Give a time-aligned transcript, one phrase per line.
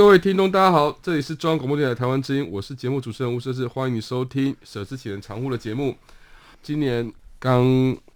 [0.00, 5.94] 各位听众，大家好，这里是中央广播电台台湾之音，我是节目主持人吴瑟智，欢迎你收听《舍之岂能藏乎》的节目。
[6.62, 7.62] 今年刚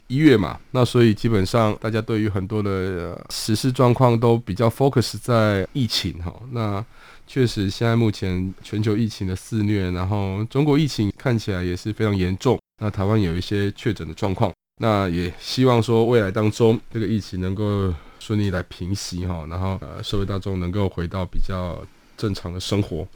[0.07, 6.35] 一月嘛，那所以基本上大家对于很多的时事状况都比较 focus 在疫情哈。
[6.53, 6.83] 那
[7.27, 12.59] 确实，现在目前全球疫情的肆虐，然后中国疫情看起来也是非常严重。
[12.81, 17.93] 那台湾有一些确诊的状况，那也希望说未来当中这个疫情能够。
[18.25, 21.79] 顺利来平息哈，然后呃，社会大众能够回到比较
[22.17, 23.07] 正常的生活。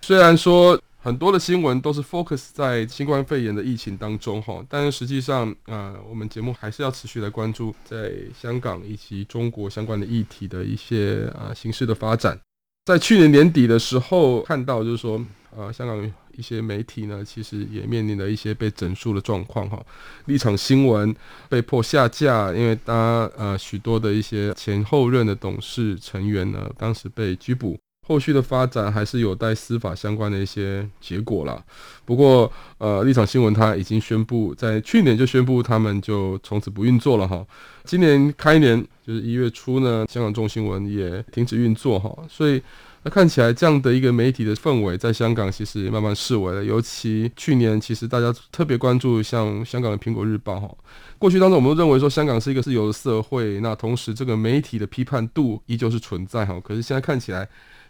[0.00, 12.36] 虽然说很多的新闻都是 focus 在新冠肺炎的疫情当中哈，但是实际上呃，我们节目还是要持续来关注在香港以及中国相关的议题的一些啊形势的发展。
[12.84, 15.24] 在去年年底的时候，看到就是说
[15.56, 16.12] 呃，香港。
[16.36, 19.80] 一些媒体呢，其实也面临了一些被整肃的状况哈。
[20.26, 21.14] 立场新闻
[21.48, 27.78] 被迫下架，因为他呃许多的一些前后任的董事成员呢，当时被拘捕。
[28.08, 31.62] 后续的发展还是有待司法相关的一些结果啦。
[32.04, 37.46] 不过呃，立场新闻它已经宣布，在去年就宣布他们就从此不运作了哈。
[37.84, 42.60] 今年开年就是一月初呢，香港众新闻也停止运作哈，所以。
[43.04, 46.62] 那看起来这样的一个媒体的氛围，在香港其实也慢慢式微了。
[46.62, 50.72] 尤其去年，其实大家特别关注像香港的《苹果日报》哈。
[51.18, 56.60] 过去当中，我们都认为说香港是一个自由的社会，那同时这个媒体的批判度依旧是存在哈。
[56.60, 57.48] 可是现在看起来，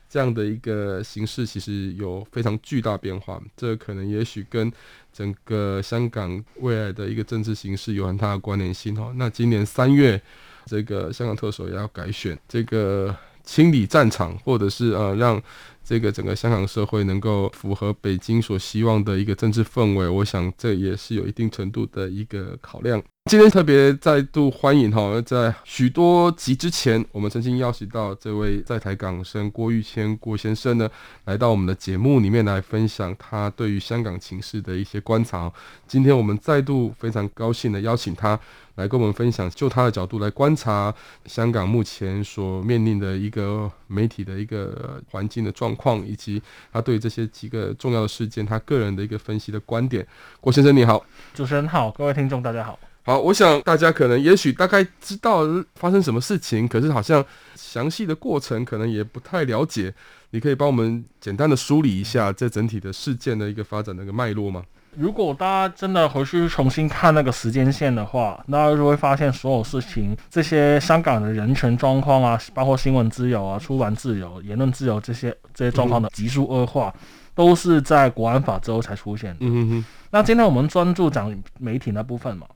[0.09, 3.39] 这样的一个形势其实有非常巨大变化。
[3.55, 4.73] 这可能也许跟
[5.12, 9.12] 整个香港未来的一个政治形势有很大的关联性哈。
[9.17, 10.19] 那今年三月，
[10.65, 13.15] 这个香港特首也要改选，这个。
[13.45, 15.43] 清理战场，或者是呃，让
[15.85, 23.03] 这个整个香港社会能够符合北京所希望的一个政治氛围，我想这也是有一定程度的一个考量。
[23.31, 30.91] 今天特别再度欢迎哈，在许多集之前，我们曾经邀请到这位在台港生郭玉谦郭先生呢，
[31.25, 35.50] 来到我们的节目里面来分享他对于香港情势的一些观察。
[35.87, 38.38] 今天我们再度非常高兴的邀请他
[38.75, 40.93] 来跟我们分享，就他的角度来观察
[41.25, 50.05] 香港目前所面临的一个媒体的一个环境的状况，以及他对这些几个重要的事件，他个人的一个分析的观点。
[50.41, 52.77] 郭先生你好，主持人好，各位听众大家好。
[53.05, 55.43] 好，我想大家可能也许大概知道
[55.75, 57.25] 发生什么事情，可是好像
[57.57, 59.93] 详细的过程可能也不太了解。
[60.31, 64.62] 你可以帮我们简单的梳理一下这整体的事件的一个发展的一个脉络吗？
[64.97, 76.95] 如果大家真的回去重新看那个时间线的话，大家就会发现所有事情，这些香港的人权状况啊，包括新闻自由啊、出版自由、言论自由这些这些状况的急速恶化，
[77.35, 79.39] 都是在国安法之后才出现的。
[79.41, 79.85] 嗯哼。
[80.11, 82.47] 那今天我们专注讲媒体那部分嘛。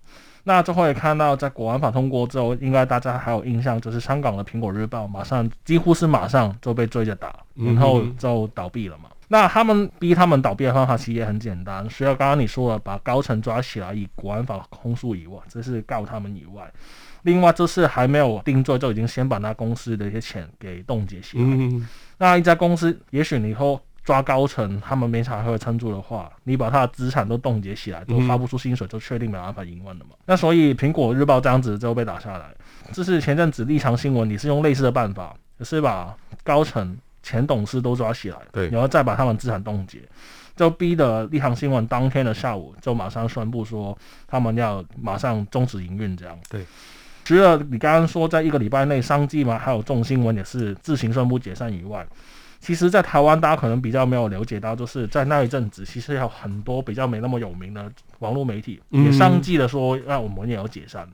[0.49, 9.11] 那最后也看到，在国安法通过之后，应该大家还有印象，就是香港的《苹果日报》马上几乎是马上就被追着打，然后就倒闭了嘛。
[9.27, 16.63] 那他们逼他们倒闭的方法其实也很简单，除了刚刚你说的把高层抓起来以国安法控诉以外，这是告他们以外，
[17.23, 21.45] 另外就是还没有定罪就已经先把那公司的一些钱给冻结起来。
[22.19, 23.81] 那一家公司，也许你以后。
[24.07, 30.15] 抓高层，他们没啥会撑住的话，你把他的资产都冻结起来，都发不出薪水，就确定没办法营运了嘛。
[30.27, 32.47] 那所以苹果日报这样子就被打下来。
[32.93, 39.99] 这是前阵子立场新闻，你是用类似的办法，可是把高层、前董事都抓起来，对，然后再把他们资产冻结，
[40.55, 43.99] 就逼得立场新闻当天的下午就马上宣布说，
[44.29, 46.39] 他们要马上终止营运这样。
[46.49, 46.65] 对，
[47.25, 52.07] 除了你刚刚说在一个礼拜内商机嘛，还有众新闻也是自行宣布解散以外。
[52.59, 61.09] 其实，在台湾，大家可能比较没有了解到，就是在那一阵子，其实有很多比较没那么有名的网络媒体也相继的说，让我们也要解散。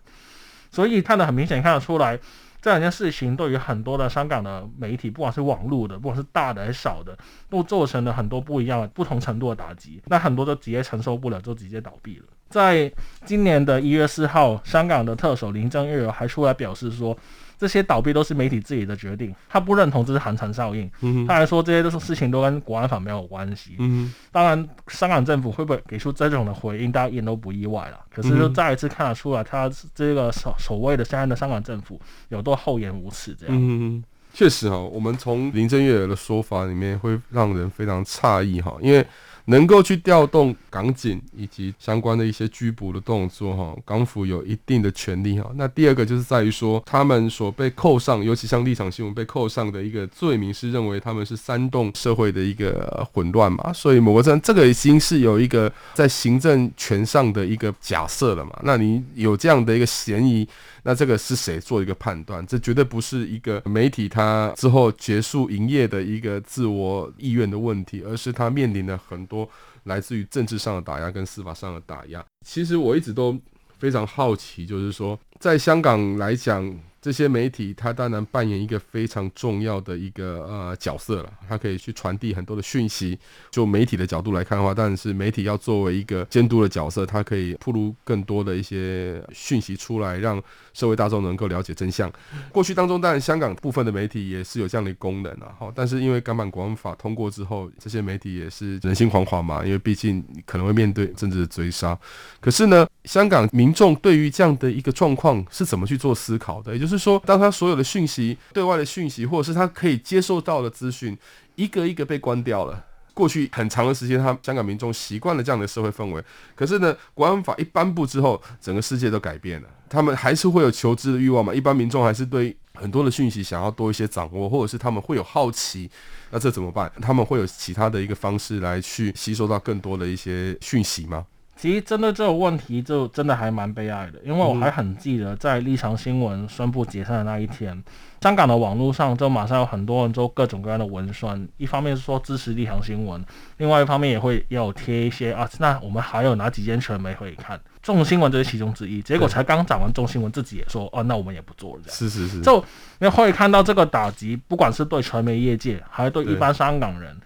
[0.71, 2.19] 所以看得很明显，看得出来，
[2.63, 7.15] 这两件事情对于很多的香港的媒体，不管是网络的，不管是大的还是小的，
[7.51, 10.01] 都造成了很多不一样的、不同程度的打击。
[10.07, 12.25] 那很多都直接承受不了，就直接倒闭了。
[12.49, 12.91] 在
[13.25, 17.17] 今年的一月四号，香港的特首林郑月娥还出来表示说，
[17.63, 20.91] 这些倒闭都是媒体自己的决定，他不认同这是寒蝉效应。
[21.03, 23.77] 嗯、他还说这些都是事情都跟国安法没有关系。
[23.79, 28.01] 嗯，当然，香港政府会不会给出这种的回应，大家一点都不意外了。
[28.13, 32.01] 可是就再一次看得出来，他这个所所谓的现在的香港政府
[32.31, 33.57] 有多厚颜无耻这样。
[33.57, 34.03] 嗯，
[34.35, 39.07] 确实哈，我们从林郑月娥的说法里面会让人非常诧异哈，因为。
[39.47, 45.51] 能够去调动港警以及相关的一些拘捕的动作，哈，港府有一定的权利，哈。
[45.57, 53.73] 那第二个就是在于说，他们所被扣上，尤其像立场新闻被扣上的一个罪名，是认为他们是煽动社会的一个混乱嘛。
[53.73, 58.53] 所以某个程度，这个已经是有一个在行政权上的一个假设了嘛。
[58.63, 60.47] 那你有这样的一个嫌疑。
[60.83, 62.47] 那这个是谁做一个判断？
[62.47, 69.49] 这绝对不是一个媒体它之后结束营业的一个自我意愿的问题，而是它面临了很多
[69.85, 72.25] 来自于政治上的打压跟司法上的打压。
[72.45, 73.39] 其实我一直都
[73.79, 76.79] 非常好奇，就是说在香港来讲。
[77.03, 83.19] 这些媒体，它当然扮演一个非常重要的一个呃角色了，它可以去传递很多的讯息。
[83.51, 90.41] 就媒体的角度来看的话，但是媒体要作为一个监督的角色，它可以铺露更多的一些讯息出来，让
[90.75, 92.09] 社会大众能够了解真相。
[92.53, 101.99] 过去当中，当然香港部分的媒体也是有这样的功能啊，好，但是因为港版国安法通过之后，这些媒体也是人心惶惶嘛，因为毕竟可能会面对政治的追杀。
[102.41, 106.73] 可是呢，香港民众对于这样的一个状况是怎么去做思考的？
[106.73, 106.92] 也就是。
[106.97, 111.17] 是说，当他所有的讯息、对外的讯息，或者是他可以接受到的资讯，
[111.57, 112.85] 一个一个被关掉了。
[113.15, 116.25] 过去很长的时间，他香港民众习惯了这样的社会氛围。
[116.55, 119.69] 可是呢，国安法一颁布之后，整个世界都改变了。
[119.89, 121.55] 他们还是会有求知的欲望嘛？
[121.55, 125.91] 一般民众还是对很多的讯息想要多一些掌握，或者是他们会有好奇。
[126.31, 126.91] 那这怎么办？
[127.03, 131.27] 他们会有其他的一个方式来去吸收到更多的一些讯息吗？
[131.63, 137.81] 其实针对这个问题，就真的还蛮悲哀的，因为我还很记得，在立场新闻宣布解散的那一天，
[138.21, 143.25] 香港的网络上就马上有很多人做各种各样的文宣，一方面是说支持立场新闻，
[143.59, 147.61] 另外一方面也会也有贴一些啊，那我们还有哪几间传媒可以看？
[147.81, 149.01] 众新闻这是其中之一。
[149.01, 151.83] 结果才刚讲完，众新闻自己也说，哦、啊，那我们也不做了。
[151.85, 152.65] 这样是是是，就
[152.99, 157.17] 你会看到这个打击，不管是对传媒业界，还是对一般香港人。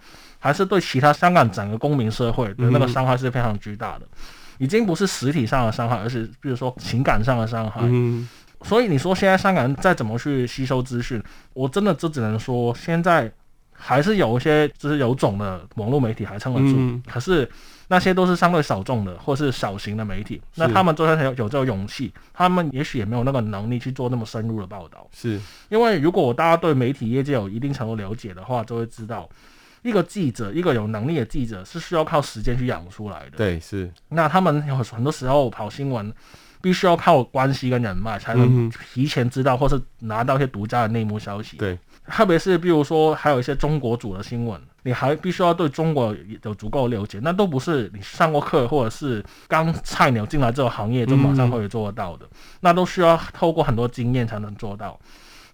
[0.47, 4.07] 还是对其他香港整个公民社会的那个伤害是非常巨大的，
[4.59, 7.81] 已经不是实体上的伤害，而是比如说情感上的伤害。
[8.61, 11.21] 所以你说现在香港人再怎么去吸收资讯，
[11.53, 13.29] 我真的就只能说，现在
[13.73, 17.45] 还是有一些就是有种的网络媒体还撑得住，可是
[17.89, 25.05] 那些都是相对小众的或是小型的媒体，那他们就算有有这个勇气，他们也许也没有那个能力去做那么深入的报道。
[25.11, 29.27] 是因为如果大家对媒体业界有一定程度了解的话，就会知道。
[29.87, 33.37] 一个记者，一个有能力的记者，是需要靠时间去养出来的。
[33.37, 33.89] 对，是。
[34.09, 36.13] 那他们有很多时候跑新闻，
[36.61, 41.55] 必须要靠关系跟人脉，才能提前知道或是拿到一些独家的内幕消息。
[41.55, 46.13] 对，特别是比如说，还有一些中国组的新闻，你还必须要对中国
[46.43, 52.27] 有足够了解，那都不是你上过课或者是刚菜鸟进来这个行业就马上可以做得到的，
[52.59, 54.99] 那都需要透过很多经验才能做到。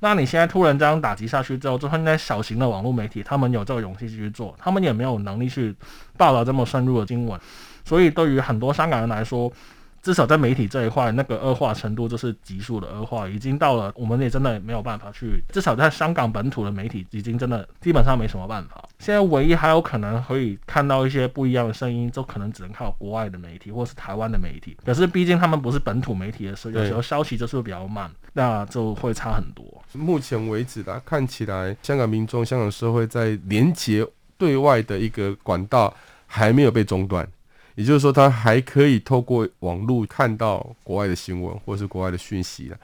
[0.04, 5.74] 那你现在突然这样打击下去之后，就算那些小型的网络媒体，他们有这个勇气去做，他们也没有能力去
[6.18, 7.40] 报道这么深入的新闻，
[7.86, 9.50] 所以对于很多香港人来说，
[10.02, 15.42] 至少在媒体这一块，那个恶化程度就是急速的恶化，已经到了我们也真的没有办法去。
[15.54, 18.84] 至少在香港本土的媒体，已经真的基本上没什么办法。
[19.00, 24.76] 现在唯一还有可能可以看到一些不一样的声音，就可能只能靠国外的媒体或是台湾的媒体。
[24.84, 29.66] 可是毕竟他们不是本土媒体的时候，有时候消息就是会比较慢，那就会差很多。
[29.94, 34.06] 目前为止的看起来，香港民众、香港社会在连接
[34.38, 35.96] 对外的一个管道
[36.28, 37.28] 还没有被中断。
[37.76, 42.78] 也就是说，他还可以透过网络看到国外的新闻或是国外的讯息的。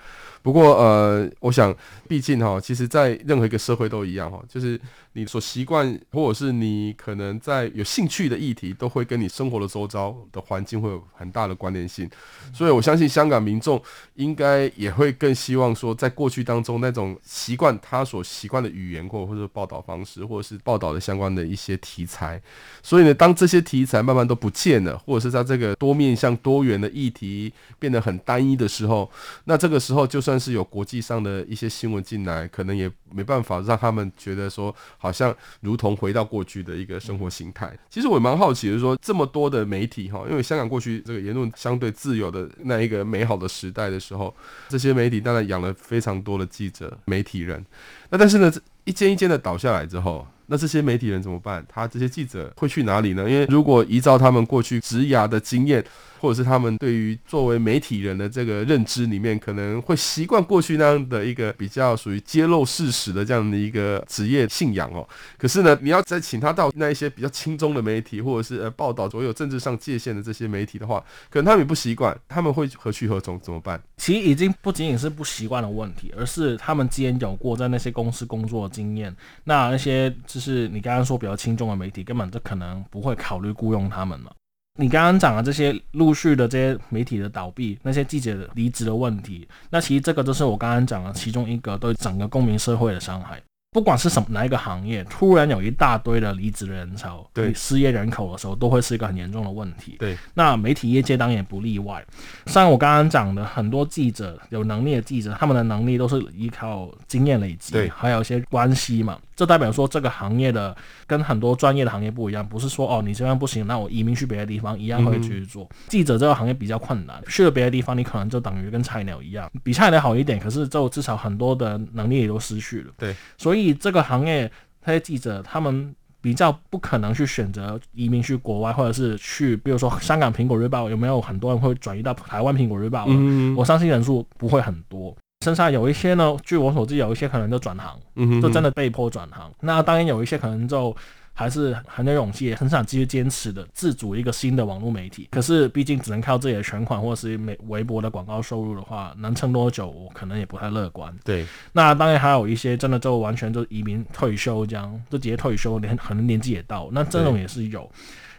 [0.49, 1.71] 不过，呃，我想，
[2.07, 4.79] 毕竟哈，其实，在任何一个社会都一样哈，就是。
[5.13, 12.07] 你所习惯，或者是你可能在有兴趣的议题，都会跟你生活的周遭的环境会有很大的关联性。
[12.53, 13.81] 所以我相信香港民众
[14.15, 22.39] 应该也会更希望说，在过去当中那种习惯他所习惯的语言，或或者报道方式，或者是报道的相关的一些题材。
[22.83, 29.09] 所以呢，当这些题材慢慢都不见了，或者是在这个多面向多元的议题变得很单一的时候，
[29.45, 35.11] 那这个时候就算是有国际上的一些新闻进来，可能也没办法让他们觉得说好。
[35.19, 37.77] 像如同回到过去的一个生活形态。
[37.89, 44.33] 其实我蛮好奇的，说这么多的媒体哈，因为香港过去这个言论相对自由的那一个美好的时代的时候，
[44.69, 47.65] 这些媒体当然养了非常多的记者、媒体人。
[48.11, 48.49] 那但是呢，
[48.85, 51.65] 一间一间的倒下来之后，那这些媒体人怎么办？
[51.69, 53.29] 他这些记者会去哪里呢？
[53.29, 55.83] 因为如果依照他们过去职涯的经验，
[56.19, 65.07] 或者是他们对于作为媒体人的这个认知里面，可能会习惯过去那样的一个比较属于揭露事实的这样的一个职业信仰哦。
[65.37, 73.39] 可是呢，你要再请他到那一些比较轻松的媒体，或者是呃报道所有政治上界限的这些媒体的话，可能他们也不习惯，他们会何去何从？
[73.39, 73.81] 怎么办？
[73.95, 79.15] 其实已经不仅仅是不习惯的问题，而是他们之前有过在那些公司工作的经验。
[79.45, 84.31] 那那些就是你刚刚说比较轻重的媒体，根本就可能不会考虑雇佣他们了。
[84.79, 93.37] 你刚刚讲的这些陆续的这些媒体的倒闭，那些记者离职的问题，那其实这个就是我刚刚讲的其中一个对整个公民社会的伤害。
[93.71, 99.97] 不管是什么哪一个行业，突然有一大堆的离职的人潮，对失业人口的时候，都会是一个很严重的问题。
[99.99, 102.03] 对，那媒体业界当然也不例外。
[102.47, 109.19] 像我刚刚讲的，很多记者有能力的记者，他们的能力都是依靠经验累积，对，还有一些关系嘛。
[109.39, 110.75] 这代表说这个行业的
[111.07, 115.63] 跟很多专业的行业不一样，不是说哦你这样不行，那我移民去别的地方一样会继续做。
[115.63, 122.91] 嗯、记者这个行业比较困难，去了别的地方，你可能就等于跟菜鸟一样，比菜鸟好一点，可是就至少很多的能力也都失去了。
[122.97, 124.51] 对，所以这个行业
[124.85, 133.05] 这些记者他们比较不可能去选择移民去国外，或者是去比如说香港苹果日报有没有很多人会转移到台湾苹果日报？
[133.07, 135.15] 嗯，我相信人数不会很多。
[135.45, 139.49] 身上有一些呢，据我所知，有一些可能就转行，嗯就真的被迫转行。
[139.61, 140.93] 那当然有一些可能就
[141.33, 145.29] 还是很有勇气，也很想继续坚持的自主一个新的网络媒体。
[145.31, 151.17] 可是毕竟只能靠自己的全款或者是微微薄的广告收入的话，能撑多久，我可能也不太乐观。
[151.23, 157.89] 对，那当然还有一些真的就完全就移民退休这样，就直接退休，连可能年纪也到，那这种也是有。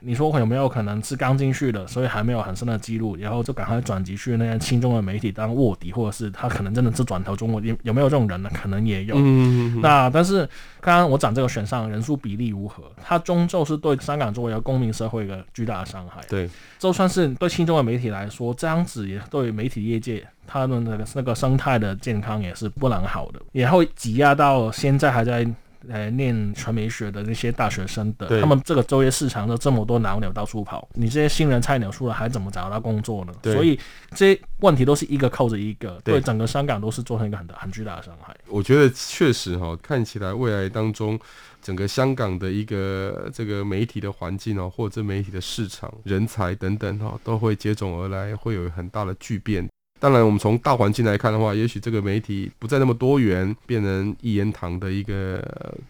[0.00, 7.60] 你说有没有可能是刚进去的，所以还没有很深的记录，然后就赶快转籍去那些轻中的媒体当卧底，或者是他可能真的是转投中国？
[7.60, 8.50] 有有没有这种人呢？
[8.54, 9.14] 可能也有。
[9.18, 10.48] 嗯、那但是
[10.80, 12.84] 刚刚我讲这个选上人数比例如何？
[13.02, 16.20] 他终究是对香港作为一个公民社会一个巨大的伤害。
[16.28, 25.46] 对，就算是对轻中的媒体来说，这样子也对媒体业界他们的那个生态的健康也是不能好的，也会挤压到现在还在。
[25.82, 33.32] 来念传媒学的那些大学生的，他们这个就业市场都这么多老鸟到处跑，你这些新人菜鸟出来还怎么找到工作呢？
[33.42, 33.78] 所以
[34.10, 38.36] 这些问题都是一个扣着一个，对整个香港都是造成一个很大很巨大的伤害。
[38.48, 41.18] 我觉得确实哈，看起来未来当中
[41.62, 49.69] 整个香港的一个这个媒体的环境哦，或者媒体的市场、人才等等哈，都会接踵而来，会有很大的巨变。
[50.00, 55.44] 当然，我们从大环境来看的话，也许这个媒体不再那么多元，变成一言堂的一个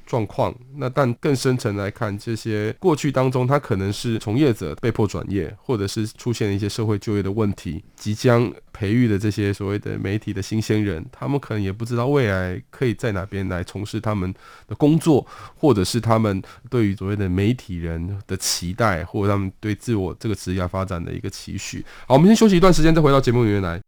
[0.05, 0.53] 状况。
[0.77, 14.33] 那但更深层来看，这些过去当中，他可能是从业者被迫转业，或者是出现了一些社会就业的问题，即将培育的这些所谓的媒体的新鲜人，他们可能也不知道未来可以在哪边来从事他们
[14.67, 21.85] 的工作，或者是他们对于所谓的媒体人的期待，或者他们对自我这个职业发展的一个期许。
[22.07, 23.81] 好，我们先休息一段时间，再回到节目里面来。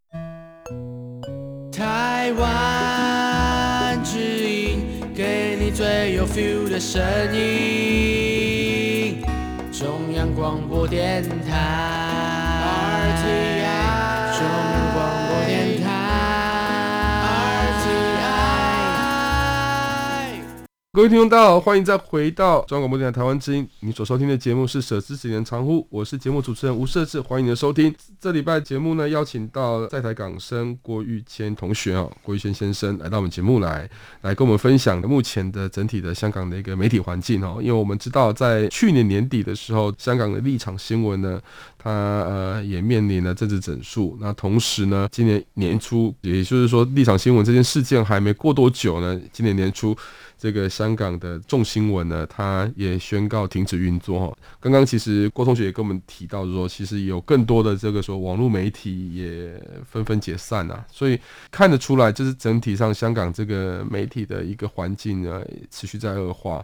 [1.71, 4.81] 台湾之音，
[5.15, 7.01] 给你最有 feel 的声
[7.35, 9.23] 音，
[9.71, 13.62] 中央广播电台。
[20.95, 23.67] 各位听众，大家好，欢迎再回到中央广播电台台湾之音。
[23.79, 27.91] 你所收听的节目是《舍之几年长呼》，我是节目主持人吴设志，欢迎你的收听。
[28.21, 33.89] 这礼拜节目呢，邀请到在台港生郭玉谦同学啊，郭玉谦先生来到我们节目来，
[34.21, 37.57] 来跟我们分享目前的整体的香港的一个媒体环境哦。
[37.59, 41.41] 因为我们知道，在去年年底的时候，香港的立场新闻呢，
[41.79, 44.15] 它呃也面临了政治整肃。
[44.21, 49.97] 那同时呢，今年年初，也就是说立场新闻这件事件还没过多久呢，今年年初。
[50.43, 54.37] 这个香港的众新闻呢，它也宣告停止运作哈。
[54.59, 59.57] 刚刚其实郭同学也跟我们提到说，其实有更多的这个说网络媒体也
[59.89, 61.17] 纷纷解散啊，所以
[61.49, 66.61] 看得出来，就是整体上香港这个媒体的一个环境呢，持续在恶化。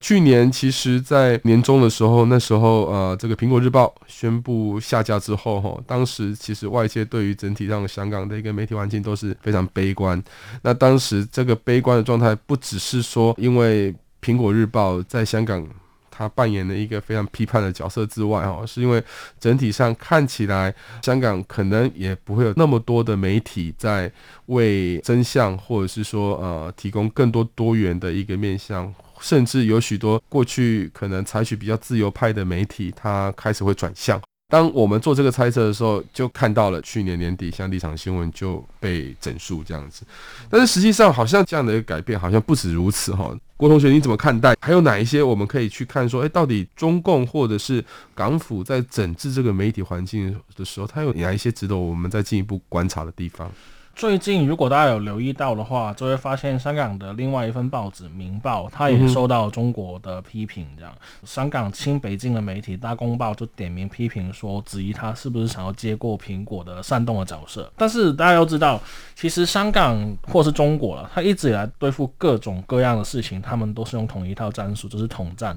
[0.00, 10.20] 去年其实，在年终的时候，那时候呃，这个苹果日报宣布下架之后，哈，当时其实外界对于整体上香港的一个媒体环境都是非常悲观。
[10.62, 15.68] 那当时这个悲观的状态，不只是说因为苹果日报在香港
[16.10, 19.04] 它扮演了一个非常批判的角色之外，哈，是因为
[19.38, 24.10] 整体上看起来香港可能也不会有那么多的媒体在
[24.46, 28.92] 为真相，或者是说呃，提供更多多元的一个面向。
[29.20, 34.20] 甚至有许多过去可能采取比较自由派的媒体，它开始会转向。
[34.48, 40.02] 当我们做这个猜测的时候，就看到了去年年底，像立场新闻就被整肃这样子。
[40.48, 43.32] 但是实际上，好像这样的一个改变，好像不止如此哈。
[43.56, 44.56] 郭同学，你怎么看待？
[44.60, 53.48] 还有哪一些我们可以去看说，诶，到底中共或者是港府在整治这个媒体环境的时候，它有哪一些值得我们再进一步观察的地方？
[53.94, 60.66] 最近，如果大家有留意到的话，就会发现香港的另外一份报纸《明报》，它也受到中国的批评。
[60.78, 60.90] 这样，
[61.22, 67.70] 香港亲北京的媒体《大公报》就点名批评说，质疑他是不是想要接过苹果的煽动的角色。
[67.76, 68.80] 但是大家要知道，
[69.14, 75.54] 其实香港或是中国了，它一直以来对付各种各样的事情，他们都是用同一套战术，就是统战。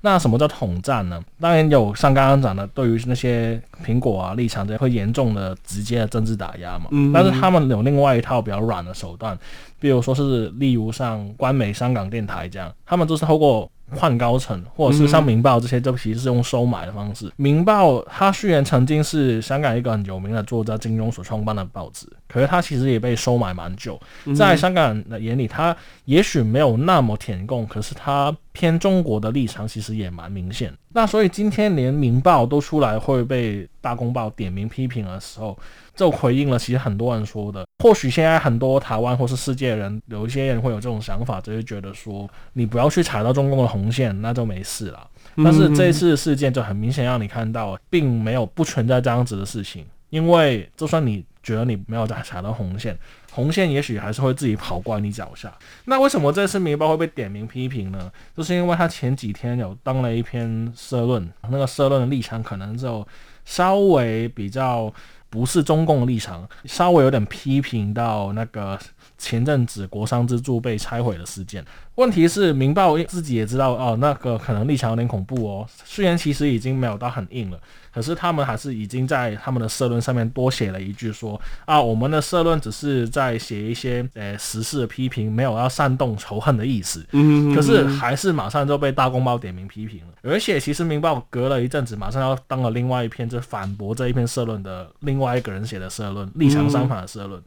[0.00, 1.22] 那什么叫统战呢？
[1.40, 6.86] 当然有像刚刚讲的，对于那些苹果啊立场这些会严重的直接的政治打压嘛。
[6.90, 7.12] 嗯。
[7.12, 9.38] 但是他们有另外一套比较软的手段，
[9.78, 17.26] 比如说是例如像官媒香港电台这样，他们都是透过换高层，或者是像《明报》这些，就其实是用收买的方式。
[17.36, 24.00] 《明报》它虽然曾经是香港一个很有名的作家金庸所创办的报纸，可是它其实也被收买蛮久。
[24.34, 25.76] 在香港人的眼里，它
[26.06, 30.72] 也许没有那么舔共，可是它偏中国的立场其实也蛮明显。
[30.90, 35.58] 那所以今天连《明报》都出来会被《大公报》点名批评的时候，
[35.96, 37.66] 就回应了其实很多人说的。
[37.82, 45.06] 或许现在很多台湾或是世界人有一些人会有这种想法，就是觉得说你不要去踩到中共的红线，那就没事了。
[45.36, 49.84] 但是这一次事件就很明显让你看到，并没有不存在这样子的事情。
[50.10, 52.96] 因为就算你觉得你没有在踩到红线，
[53.34, 55.52] 红线也许还是会自己跑过来你脚下。
[55.86, 58.10] 那为什么这次《明报》会被点名批评呢？
[58.36, 63.06] 就是因为他前几天有登了一篇社论，那个社论的立场可能就
[63.44, 64.92] 稍微比较。
[65.30, 68.78] 不是中共的立场，稍微有点批评到那个
[69.18, 71.64] 前阵子国殤之柱被拆毁的事件。
[71.96, 75.66] 问题是，《明报》自己也知道哦，那个可能立场有点恐怖哦。
[75.84, 77.58] 虽然其实已经没有到很硬了。
[77.94, 87.06] 可是他们还是已经在他们的社论上面多写了一句说啊，我们的社论只是在写一些呃时事的批评，没有要煽动仇恨的意思。
[87.12, 90.14] 嗯，可是还是马上就被大公报点名批评了。
[90.22, 97.40] 而且其实明报隔了一阵子，马上要当了另外一篇，就反驳这一篇社论的另外一个人写的社论，立场相反的社论。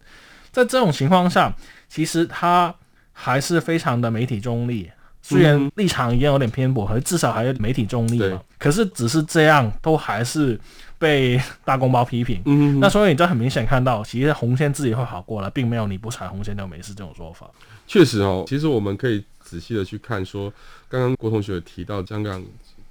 [0.52, 1.54] 在这种情况下，
[1.90, 2.74] 其实他
[3.12, 4.90] 还是非常的媒体中立。
[5.28, 8.42] 虽然立场一样有点偏颇，可是至少还有媒体中立嘛。
[8.58, 10.58] 可是只是这样，都还是
[10.98, 12.42] 被大公报批评。
[12.46, 17.50] 嗯，那所以你就很明显看到，其实红线自己会好过来，并没有你不踩红线就没事这种说法。
[17.86, 20.54] 确实哦，其实我们可以仔细的去看说，说
[20.88, 22.42] 刚刚郭同学有提到香港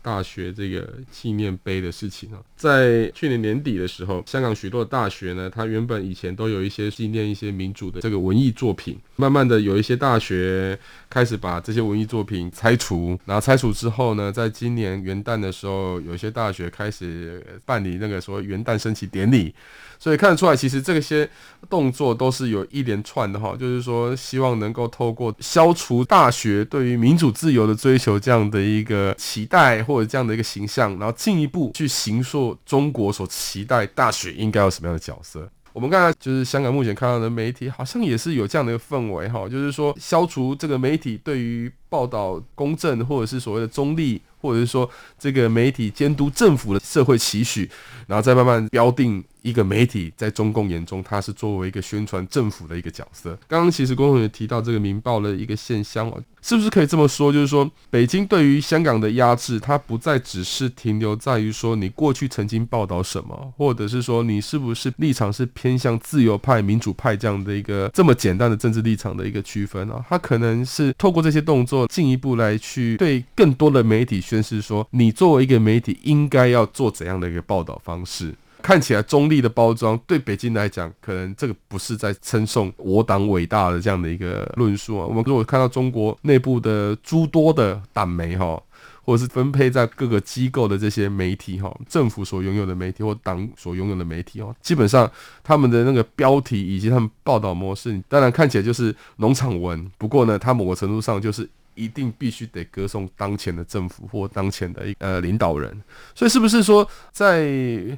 [0.06, 10.78] 大学这个纪念碑的事情啊，在去年年底的时候，香港许多大学呢，它原本以前都有一些纪念一些民主的这个文艺作品，慢慢的有一些大学
[11.10, 19.52] 开始把这些文艺作品拆除，然后拆除之后呢，在今年元旦的时候，有些大学开始办理那个所谓元旦升旗典礼。
[19.98, 21.26] 所以看得出来，其实这些
[21.70, 35.48] 动作都是有一连串的哈，就是说希望能够透过消除大学对于民主自由的追求这样的一个期待或或者这样的一个形象，然后进一步去形塑中国所期待大学应该有什么样的角色。
[35.72, 47.70] 我们刚才就是香港目前看到的媒体，好像也是有这样的一个氛围哈，就是说消除这个媒体对于报道公正或者是所谓的中立，或者是说这个媒体监督政府的社会期许，
[48.06, 49.24] 然后再慢慢标定。
[49.46, 53.38] 一个媒体在中共眼中，它是作为一个宣传政府的一个角色。
[53.46, 57.32] 刚刚其实郭同学提到这个《明报》的一个现象哦，是不是可以这么说？
[57.32, 70.04] 就是说，北京对于香港的压制，它不再只是停留在于说你过去曾经报道什么，或者是说你是不是立场是偏向自由派、民主派这样的一个这么简单的政治立场的一个区分啊？
[70.08, 78.34] 它可能是透过这些动作，进一步来去对更多的媒体宣示说，你作为一个媒体，应该要做怎样的一个报道方式。
[78.66, 85.06] 看起来中立的包装，对北京来讲，可能这个不是在称颂我党伟大的这样的一个论述啊。
[85.06, 88.60] 我们如果看到中国内部的诸多的党媒哈，
[89.04, 95.08] 或者是分配在各个机构的这些媒体哈，政府所拥有的媒体或党所拥有的媒体哦，基本上
[95.44, 99.88] 他们的那个标题以及他们报道模式，当然看起来就是农场文。
[99.96, 101.48] 不过呢，它某个程度上就是。
[101.76, 105.80] 一定必须得歌颂当前的政府或当前的一呃领导人，
[106.14, 107.46] 所以是不是说，在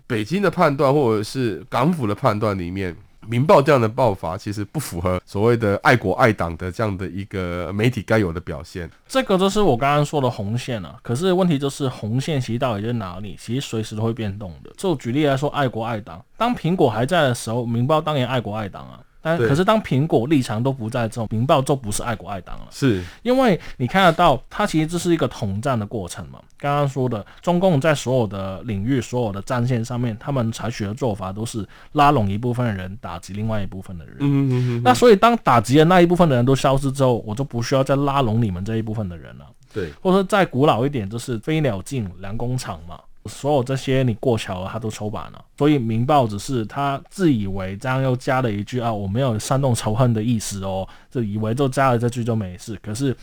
[0.07, 2.93] 北京的判断或者是港府的判断里面，
[3.27, 8.91] 《明报》这样的报法其实不符合所谓的爱国爱党的这样的一个媒体该有的表现？
[9.07, 10.99] 这个就是我刚刚说的红线啊。
[11.03, 13.37] 可是问题就是红线其实到底在哪里？
[13.39, 14.71] 其实随时都会变动的。
[14.77, 19.01] 就举例来说，爱国爱党，当苹果还在的时候，《明报》当然爱国爱党啊。
[19.21, 22.67] 但可是当苹果立场都不在这种，明报就不是爱国爱党了。
[22.71, 26.39] 是因为你看得到，它其实这是一个统战的过程嘛。
[26.57, 34.17] 刚刚说的，中共在所有的领域、所有的战线上面，他们采取的做法都是拉拢一部分的人，打击另外一部分的人。
[34.21, 34.83] 嗯嗯嗯。
[34.83, 39.45] 那所以当打击的那一部分的人都消失之后，我就不需要再拉拢你们这一部分的人了。
[39.73, 42.99] 对，或者说再古老一点，就是飞鸟尽，良弓藏嘛。
[43.29, 45.45] 所有这些你过桥了，他都抽板了。
[45.57, 52.79] 所以《明报》只是他自以为这样又加了一句啊，我没有煽动仇恨的意思哦，就以为就加了这句就没事。
[52.83, 53.15] 可是，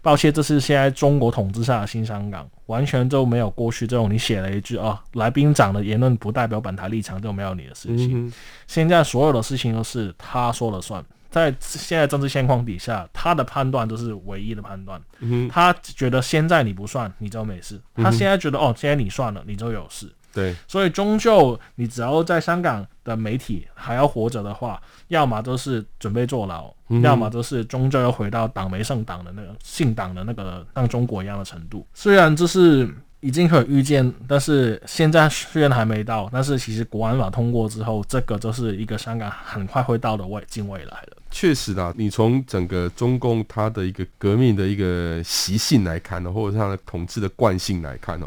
[0.00, 8.26] 抱歉，这是现在中国统治下的新香港，完全就没有过去这种你写了一句啊，来宾长的言论不代表本台立场就没有你的事情。
[8.26, 8.32] 嗯、
[8.66, 11.04] 现在所有的事情都是他说了算。
[11.30, 15.00] 在现在政治现况底下，他的判断都是唯一的判断。
[15.20, 20.10] 嗯、他觉得现在你不算，你就没事；嗯、他现在觉得哦，现在你算了，你就有事。
[20.32, 31.86] 对，所以终究你只要在香港的媒体还要活着的话，要么就是准备坐牢，嗯、要么就是终究要回到党没胜党的那个姓党的那个像中国一样的程度。
[31.94, 32.92] 虽然这是。
[33.20, 41.16] 已经可以预见，但是现在虽然还没到，但是其实国安法通过之后，这个就是一个香港很快会到的未近未来了。
[41.30, 48.26] 确实啦，你从整个中共它的一个革命的一个习性来看呢，或者是它的统治的惯性来看呢，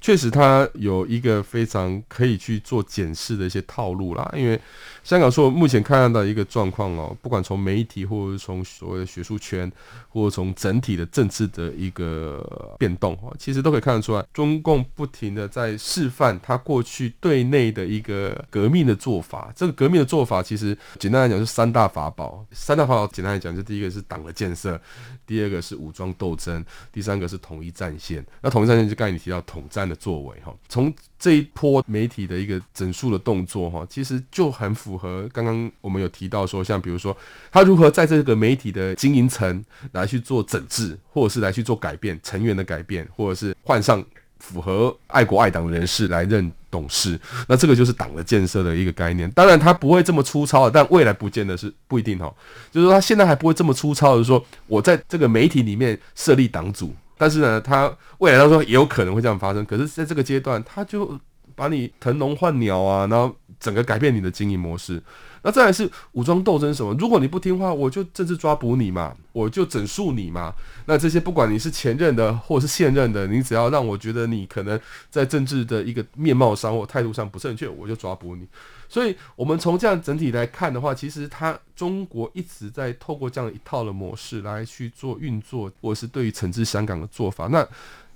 [0.00, 4.60] 确实它有一个非常可以去做检视的一些套路啦，因为。
[5.02, 9.70] 香港说目前看到的一个状况哦，不管从媒体，或者是从所谓的学术圈，
[10.08, 19.52] 或者从整体的政治的一个变动哦，其实都可以看得出来，中共不停的在示范他过去对内的一个革命的做法。
[19.56, 22.44] 这个革命的做法，其实简单来讲是三大法宝。
[22.52, 24.80] 三大法宝简单来讲，就第一个是党的建设，
[25.26, 28.24] 第二个是武装斗争，第三个是统一战线。
[28.42, 37.16] 那统一战线就刚才你提到统战的作为哈，从这一波媒体的一个整肃的动作哈，其实就很符合刚刚我们有提到说，像比如说
[37.50, 44.04] 他如何在这个媒体的经营层来去做整治，或者是来去做改变成员的改变，或者是换上
[44.38, 49.28] 符合爱国爱党的人士来任董事，那这个就是党的建设的一个概念。
[49.32, 52.32] 当然他不会这么粗糙，但未来不见得是不一定哈。
[52.70, 56.94] 就是说他现在还不会这么粗糙的说，我在这个媒体里面设立党组。
[57.18, 59.62] 但是呢，他未来当中也有可能会这样发生。
[59.66, 61.18] 可是，在这个阶段，他就
[61.54, 65.02] 把你腾笼换鸟啊，然后整个改变你的经营模式。
[65.42, 66.92] 那再来是武装斗争什么？
[66.98, 70.52] 如果你不听话，我就政治抓捕你嘛，我就整肃你嘛。
[70.86, 74.78] 那这些不管你是前任的或者是现任的，你只要让我觉得你可能
[75.10, 78.46] 在政治的一个面貌上或态度上不正确，我就抓捕你。
[78.88, 87.46] 所以，我们从这样整体来看的话，其实它中国一直在透过这样一套的模式来去做运作，或是对于惩治香港的做法。
[87.48, 87.66] 那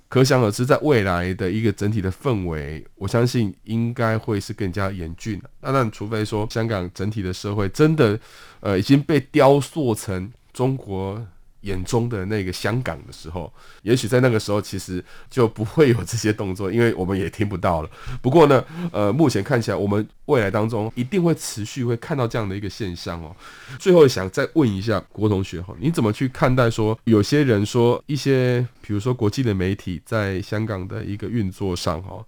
[0.09, 5.49] 可想而知，在未来的一个整体的氛围，我相信应该会是更加严峻的。
[5.61, 8.19] 那那除非说香港整体的社会真的
[8.59, 11.25] 呃已经被雕塑成中国。
[11.63, 17.89] 眼中的那个香港的时候，也许在那个时候其实就不会有这些动作，因为我们也听不到了。
[18.21, 23.35] 不过呢，呃，目前看起来，我们未来当中一定会持续会看到这样的一个现象哦。
[23.77, 32.23] 最后想再问一下郭同学哈，你怎么去看待说有些人说一些，比如说国际的媒体在香港的一个运作上哈？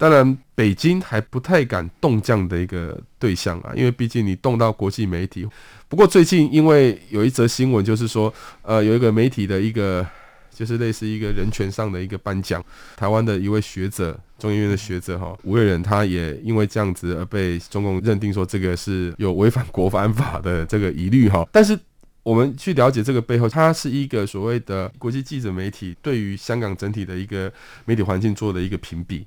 [0.00, 5.46] 当然，北京还不太敢动这样的一个对象啊，因为毕竟你动到国际媒体。
[5.90, 8.32] 不过最近因为有一则新闻，就是说，
[8.62, 10.06] 呃，有一个媒体的一个，
[10.54, 12.64] 就是类似一个人权上的一个颁奖，
[12.96, 21.46] 台湾的一位学者，中研院的学者哈，吴叡人，他也因为这样子而被中共认定说这个是有违反国安法的这个疑虑哈。
[21.52, 21.78] 但是
[22.22, 27.52] 我们去了解这个背后，它是一个所谓的国际记者媒体对于香港整体的一个
[27.84, 29.26] 媒体环境做的一个评比。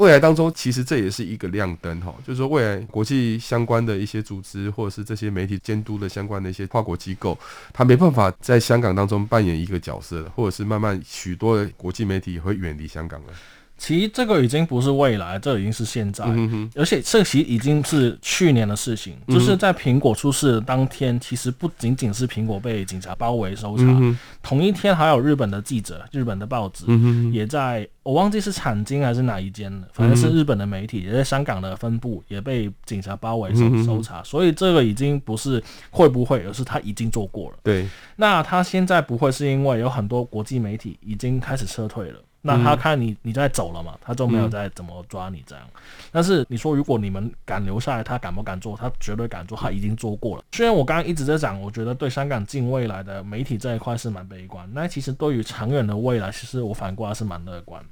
[0.00, 7.38] 未来当中，其实这也是一个亮灯哈，就是说未来国际相关的一些组织，或者是这些媒体监督的相关的一些跨国机构，
[7.70, 13.32] 它没办法在香港当中扮演一个角色，或者是慢慢许多的国际媒体也会远离香港了。
[13.80, 19.16] 其实这个已经不是未来，这已经是现在，嗯、而且这其实已经是去年的事情。
[19.26, 33.50] 嗯、就是在苹果出事的当天，其实不仅仅是苹果被警察包围搜查，嗯、同一天还有日本的记者、日本的报纸、嗯、也在，我忘记是产经还是哪一间了，反正是日本的媒体，也在香港的分部也被警察包围
[33.82, 34.22] 搜查。
[34.22, 37.56] 所以这个已经不是会不会，而是他已经做过了。
[37.62, 42.20] 对，那他现在不会是因为有很多国际媒体已经开始撤退了。
[42.42, 45.64] 那他看你你在走了嘛，他就没有再怎么抓你这样。
[45.74, 48.76] 嗯、但是你说如果你们敢留下来，他敢不敢做？
[48.76, 50.44] 他绝对敢做，他已经做过了。
[50.52, 57.84] 虽然我刚刚一直在讲，我觉得对香港近未来的媒体这一块是蛮悲观，那其实对于长远的未来，其实我反过来是蛮乐观。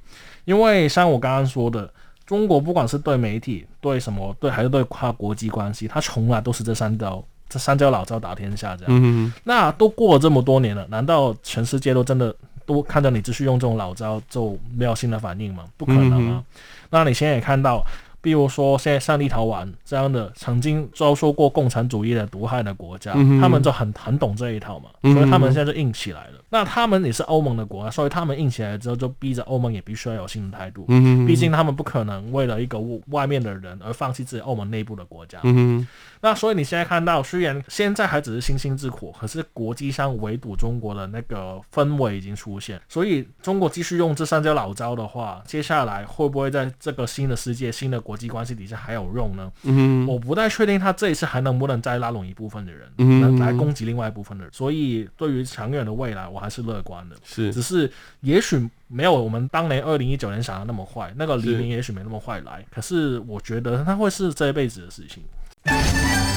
[0.46, 1.92] 因为像我刚刚说的，
[2.24, 8.92] 中国不管是对媒体、对什么、对还是对跨国际关系，它从来都是这三招这三招老招打天下这样。
[9.02, 12.34] 嗯那都过了这么多年了，难道全世界都真的
[12.68, 15.64] 都看到你继续用这种老招就没有新的反应吗？
[15.78, 16.44] 不可能啊！
[16.44, 16.44] 嗯
[16.90, 17.82] 那你现在也看到。
[18.20, 26.38] 比如说，现在像立陶宛这样的曾经遭受过共产主义的毒害的国家，嗯、他们就很很懂这一套嘛，嗯、所以他们现在就硬起来了。
[26.50, 30.84] 那他们也是欧盟的国家，所以他们硬起来之后，就逼着欧盟也必须要有新的态度。
[30.88, 32.78] 嗯，毕竟他们不可能为了一个
[33.08, 35.38] 外面的人而放弃自己欧盟内部的国家。
[35.44, 35.86] 嗯，
[36.22, 42.80] 那所以你现在看到，虽然现在还只是星星之火，可是国际上围堵中国的那个氛围已经出现。
[42.88, 49.52] 所以中国继续用这三招老招的话，接下来会不会在这个新的世界、新的国际关系底下还有用呢？
[49.64, 54.50] 嗯，我不太确定他这一次还能不能再拉拢一部分的人，嗯，来攻击另外一部分的人。
[54.50, 57.16] 所以对于长远的未来，我还是乐观的。
[57.22, 57.92] 是，只是
[58.22, 62.64] 也许没有我们当年二零一九年想的那么坏，那个黎明也许没那么坏来。
[62.70, 65.22] 可是我觉得他会是这一辈子的事情。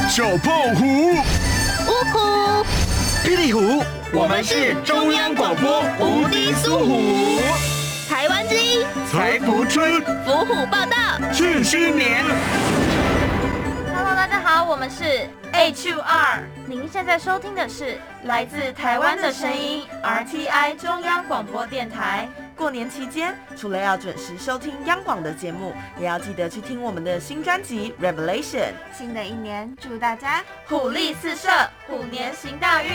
[0.10, 0.86] 小胖虎，
[1.88, 2.20] 呜呼，
[3.24, 3.62] 霹雳虎，
[4.12, 7.81] 我们是中央广播无敌苏虎，
[8.12, 12.26] 台湾之音，财福春，伏虎报道，庆新年。
[13.96, 16.42] Hello，大家好，我们是 H2R。
[16.68, 22.28] 您现在收听的是来自台湾的声音 RTI 中央广播电台。
[22.54, 28.44] 过年期间，除了要准时收听央广的节目，也要记得去听我们的新专辑《Revelation》。
[28.92, 31.48] 新的一年，祝大家虎力四射，
[31.88, 32.90] 虎年行大运。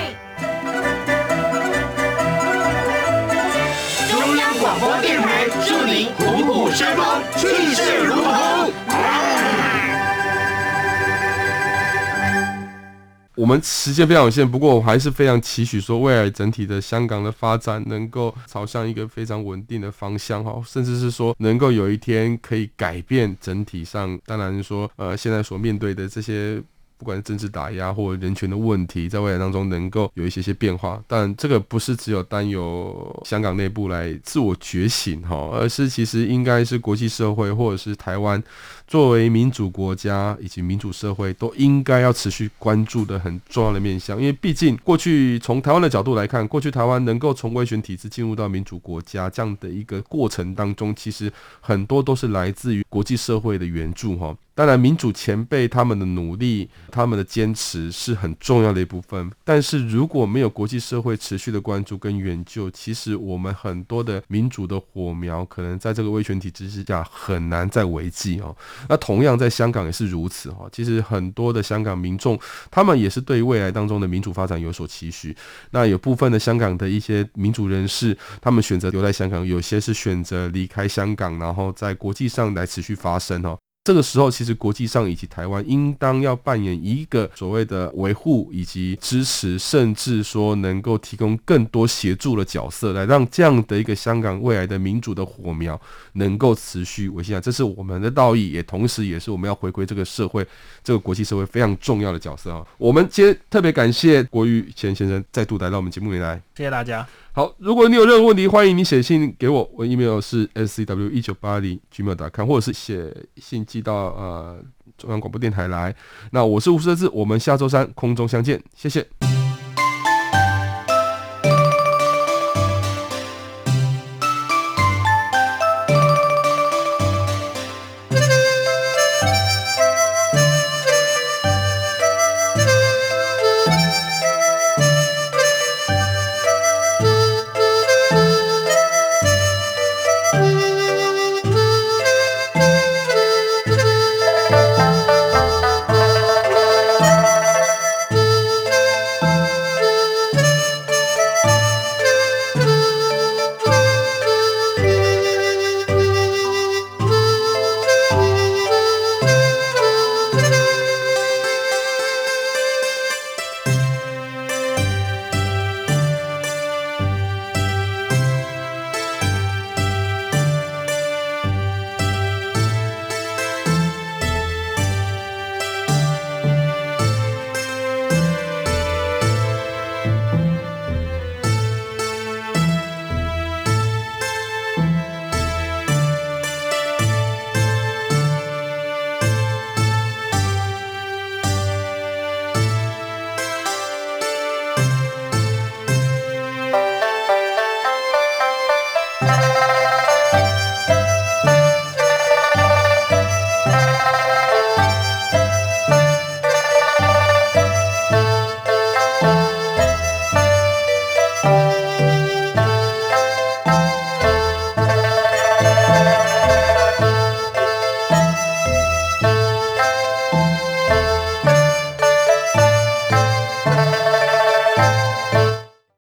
[13.37, 26.61] 我们时间非常有限，不过我还是非常期许说，未来整体的香港的发展能够朝向一个非常稳定的方向哈，甚至是说能够有一天可以改变整体上，当然说呃现在所面对的这些。
[26.99, 38.43] 不管是政治打压或人权的问题，在未来当中能够有一些些变化，但这个不是只有单由香港内部来自我觉醒哈，而是其实应该是国际社会或者是台湾
[38.87, 54.37] 作为民主国家以及民主社会都应该要持续关注的很重要的面向，因为毕竟过去从台湾的角度来看，过去台湾能够从威权体制进入到民主国家这样的一个过程当中，其实很多都是来自于国际社会的援助哈。
[54.55, 59.31] 当然，民主前辈他们的努力、他们的坚持是很重要的一部分。
[59.45, 68.57] 但是如果没有国际社会持续的关注跟援救，其实我们很多的民主的火苗，可能在这个威权体制之下很难再维系哦。
[68.89, 70.69] 那同样在香港也是如此哈。
[70.73, 72.39] 其实很多的香港民众，
[72.71, 75.37] 他们也是对未来当中的民主发展有所期许。
[75.71, 83.59] 那有部分的香港的一些民主人士，他们选择留在香港，有些是选择离开香港，然后在国际上来持续发声哦。
[83.87, 95.81] 这个时候，其实国际上以及台湾应当要扮演一个所谓的维护以及支持，甚至说能够提供更多协助的角色，来让这样的一个香港未来的民主的火苗
[96.15, 97.41] 能够持续维系下。
[97.41, 100.45] 这是我们的道义，也同时也是我们要回归这个社会、
[100.83, 102.67] 这个国际社会非常重要的角色啊！
[102.79, 107.07] 我们今天特别感谢郭育谦先生再度来到我们节目里来，谢谢大家。
[107.37, 114.59] 好，如果你有任何问题，欢迎你写信给我，我 email 是 scw 一九八零 gmail.com，或者是写信寄到呃
[114.97, 115.95] 中央广播电台来。
[116.31, 119.07] 那我是吴设志，我们下周三空中相见，谢谢。